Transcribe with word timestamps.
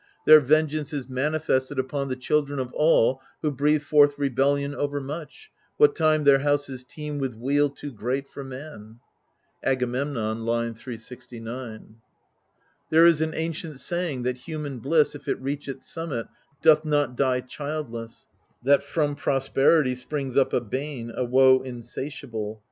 XX 0.01 0.03
THE 0.03 0.07
HOUSE 0.07 0.17
OF 0.17 0.23
ATREUS 0.45 0.49
their 0.49 0.57
vengeance 0.57 0.93
is 0.93 1.09
manifested 1.09 1.77
upon 1.77 2.07
the 2.07 2.15
children 2.15 2.57
of 2.57 2.73
all 2.73 3.21
who 3.43 3.51
breathe 3.51 3.83
forth 3.83 4.17
rebellion 4.17 4.73
overmuch, 4.73 5.51
what 5.77 5.95
time 5.95 6.23
their 6.23 6.39
houses 6.39 6.83
teem 6.83 7.19
with 7.19 7.35
weal 7.35 7.69
too 7.69 7.91
great 7.91 8.27
for 8.27 8.43
man."— 8.43 8.99
Agamemnon^ 9.63 10.17
L 10.39 10.73
369." 10.73 11.97
There 12.89 13.05
is 13.05 13.21
an 13.21 13.35
ancient 13.35 13.79
saying, 13.79 14.23
that 14.23 14.37
human 14.39 14.79
bliss, 14.79 15.13
if 15.13 15.27
it 15.27 15.39
reach 15.39 15.67
its 15.67 15.85
summit, 15.87 16.25
doth 16.63 16.83
not 16.83 17.15
die 17.15 17.41
childless; 17.41 18.25
that 18.63 18.81
from 18.81 19.15
prosperity 19.15 19.93
springs 19.93 20.35
up 20.35 20.51
a 20.51 20.61
bane, 20.61 21.11
a 21.15 21.23
woe 21.23 21.59
insatiable. 21.61 22.59